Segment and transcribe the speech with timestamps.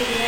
[0.00, 0.23] Yeah.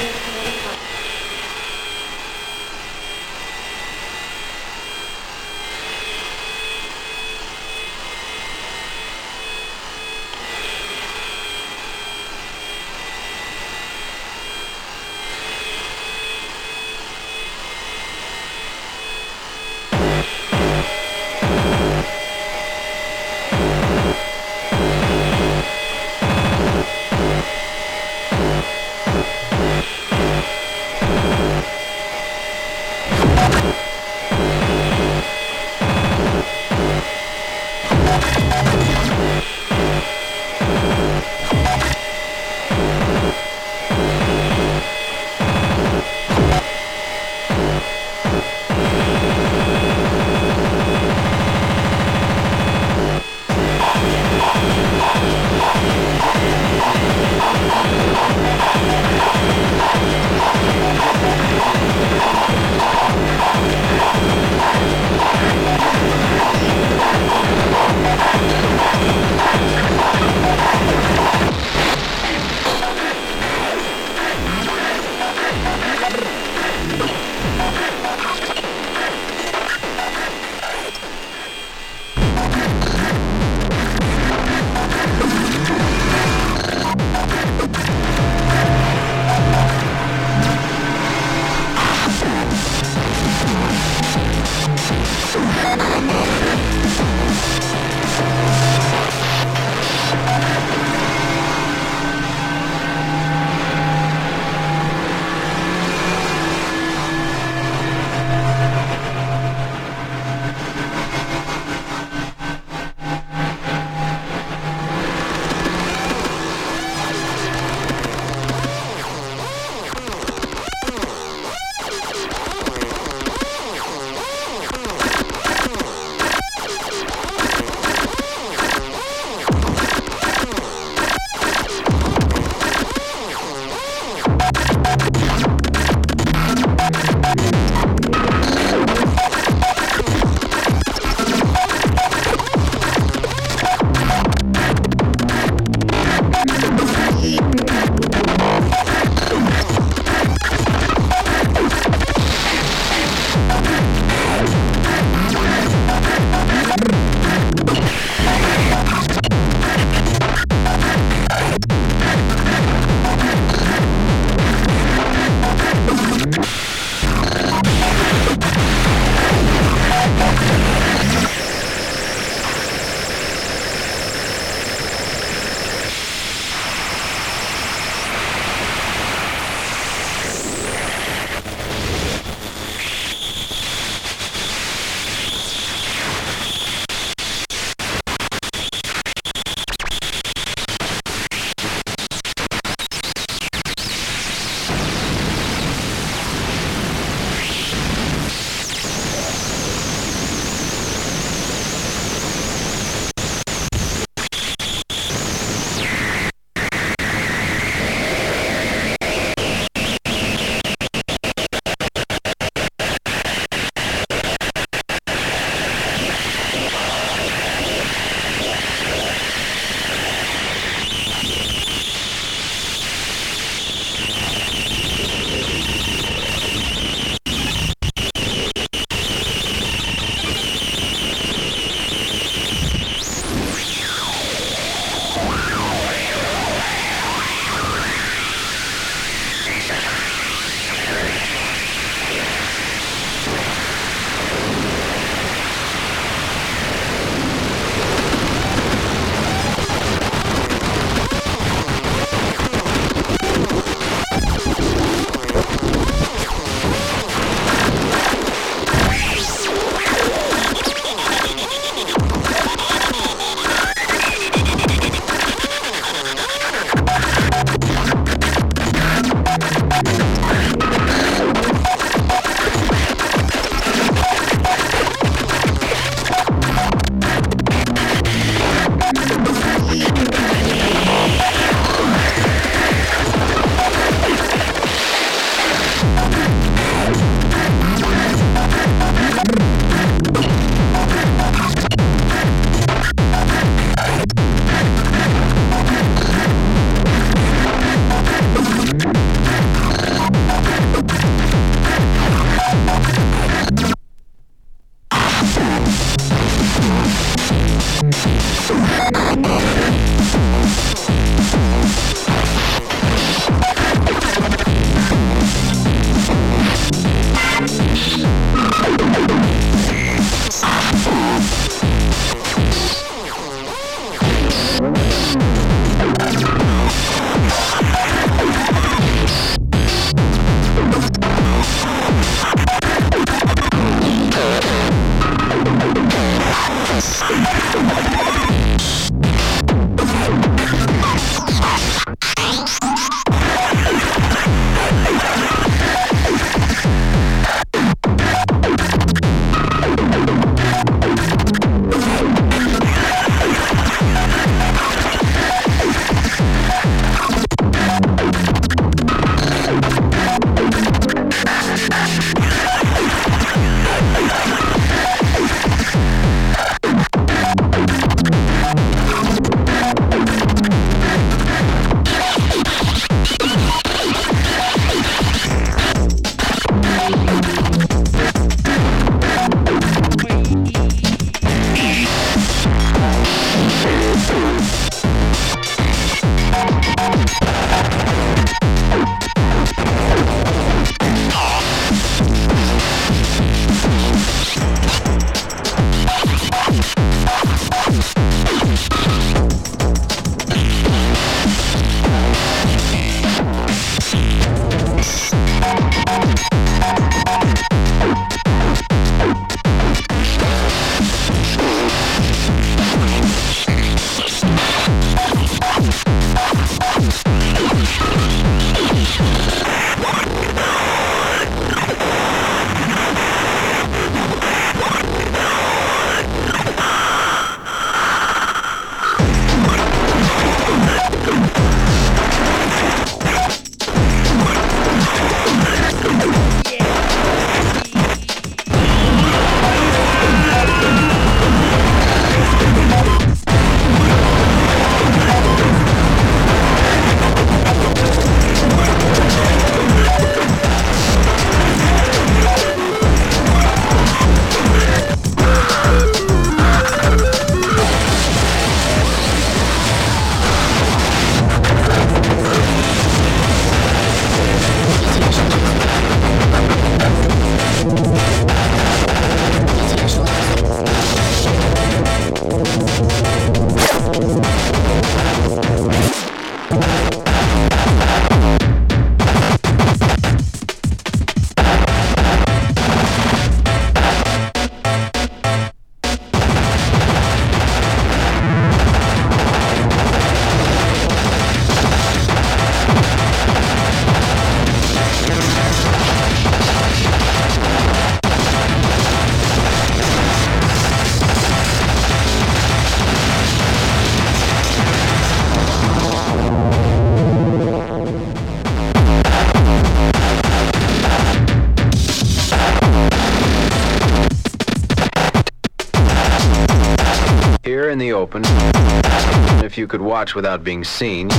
[519.66, 521.10] You could watch without being seen,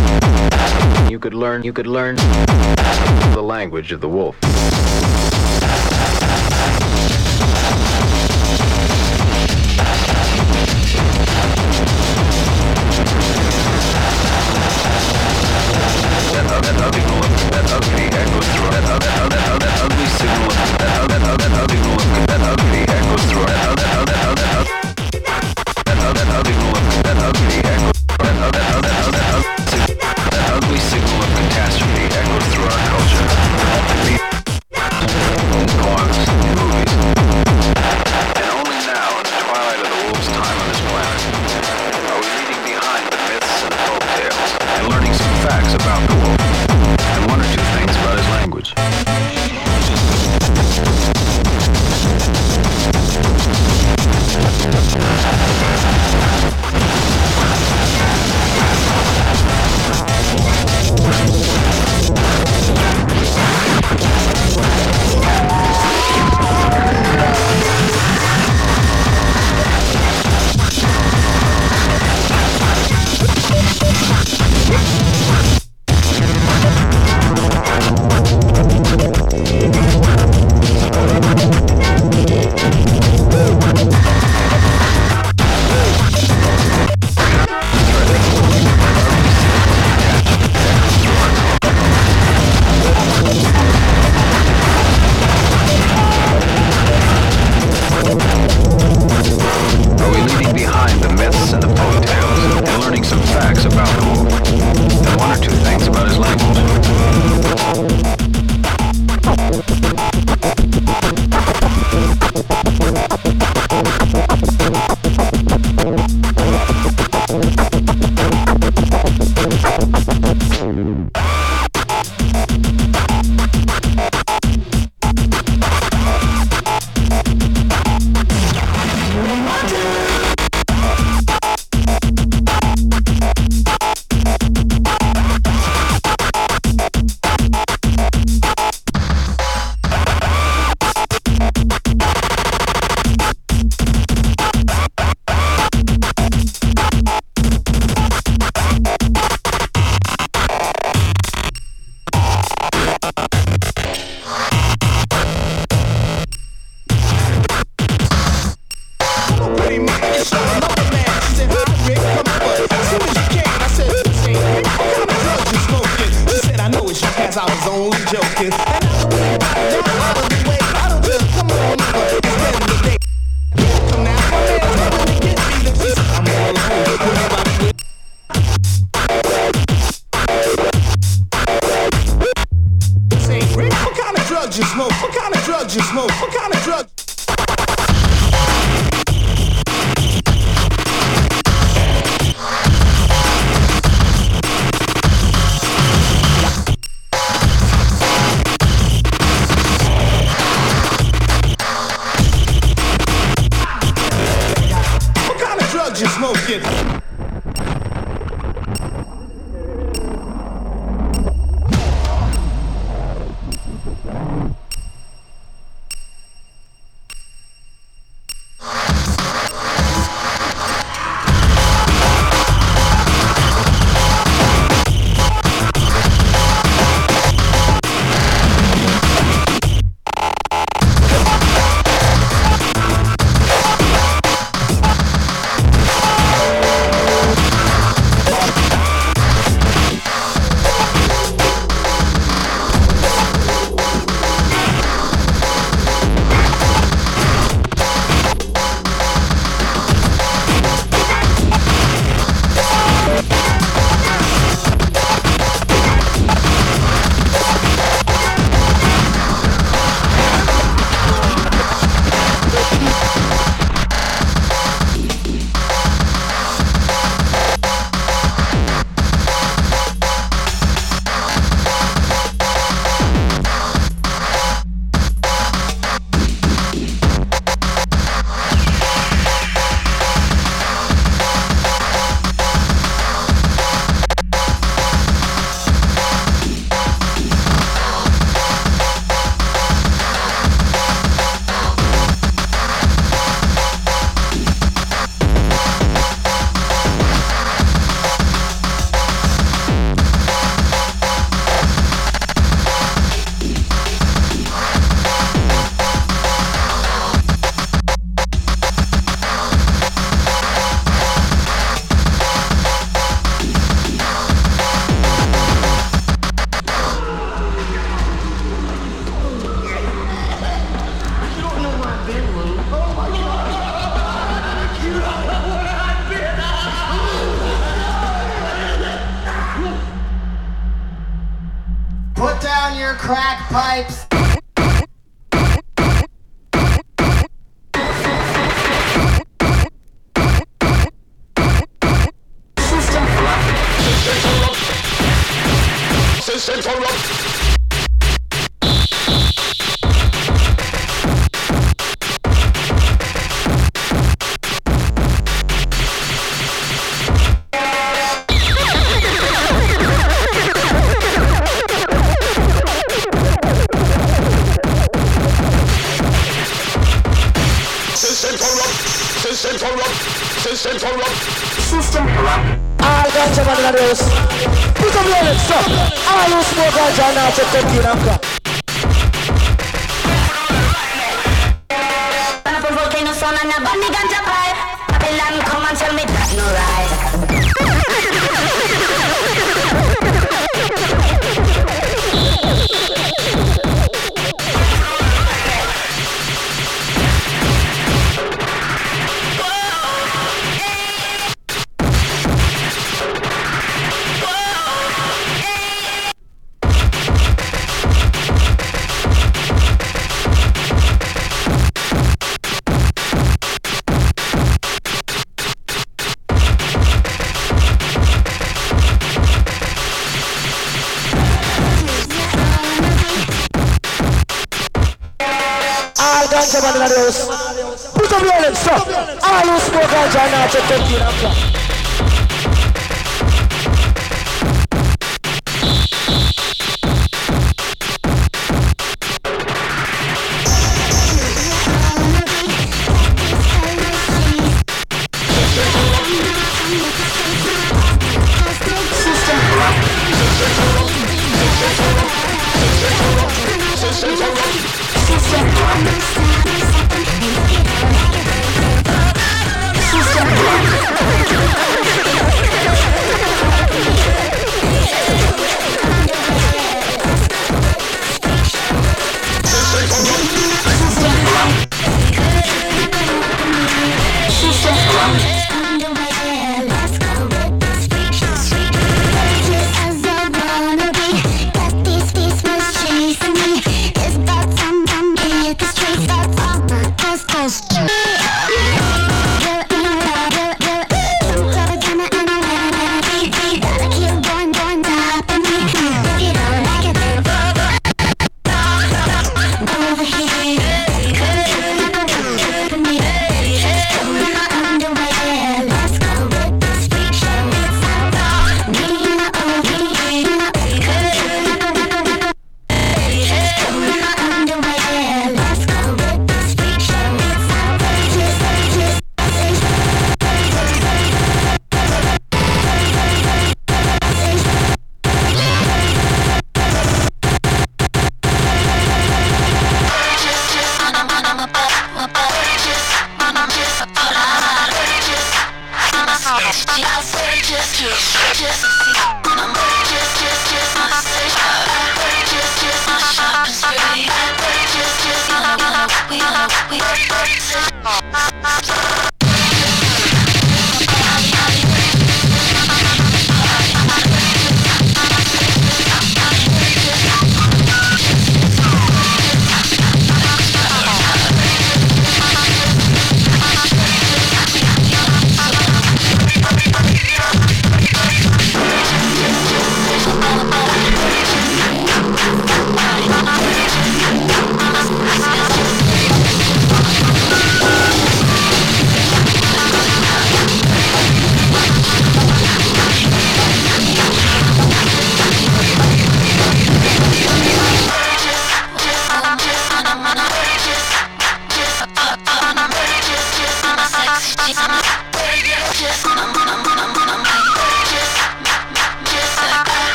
[1.12, 2.16] you could learn you could learn
[3.36, 4.47] the language of the wolf.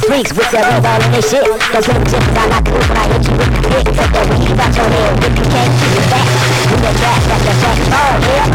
[0.00, 1.44] Freaks with their their shit.
[1.72, 3.60] Cause when the I the I hit you with the.
[3.68, 6.26] Take that weed out your head, it back.
[6.68, 7.78] We the that's the.
[7.94, 8.48] Oh, yeah,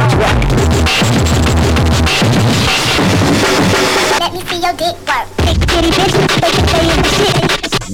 [4.19, 5.27] Let me see your dick work.
[5.67, 7.41] Kitty bitch, they can say you the shit.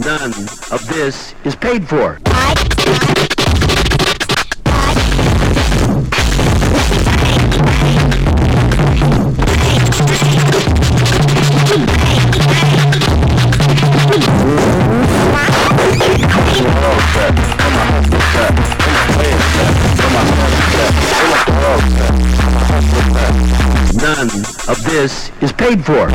[0.05, 0.33] None
[0.71, 2.19] of this is paid for.
[2.25, 2.53] I,
[3.39, 3.48] Come
[25.69, 26.09] paid for.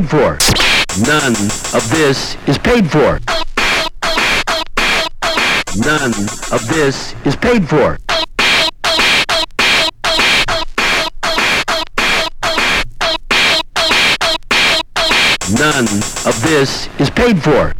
[0.00, 0.38] paid for.
[1.06, 1.32] None
[1.72, 3.18] of this is paid for.
[5.78, 6.12] None
[6.52, 7.98] of this is paid for.
[15.58, 15.88] None
[16.26, 17.74] of this is paid for.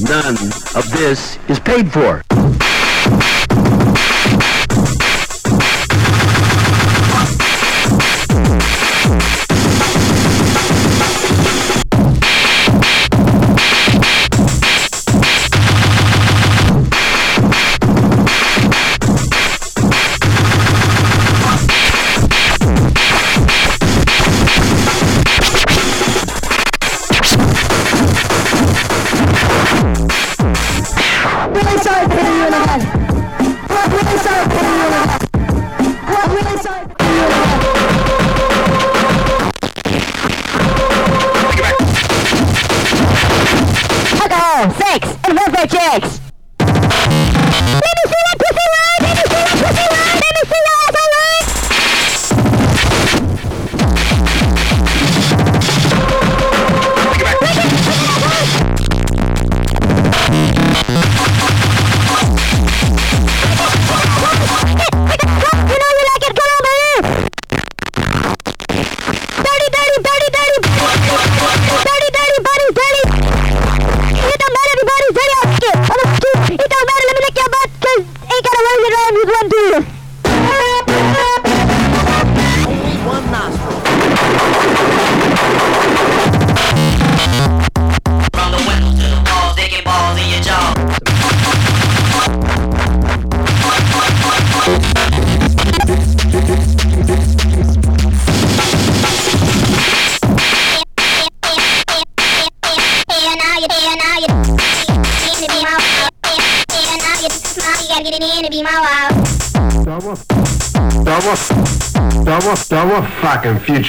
[0.00, 0.36] None
[0.76, 2.39] of this is paid for.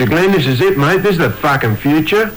[0.06, 1.04] Glenn, this is it, mate.
[1.04, 2.32] This is the fucking future.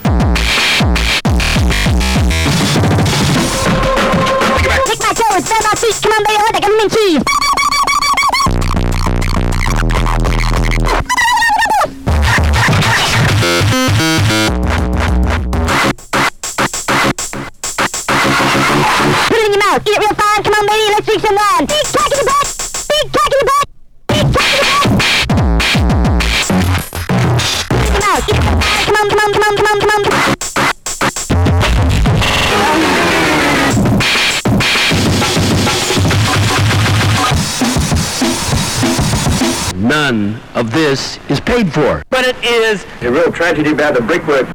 [41.75, 42.03] for.
[42.09, 44.47] But it is a real tragedy about the brickwork.